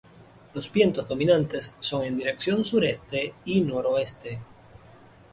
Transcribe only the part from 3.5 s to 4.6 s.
noroeste.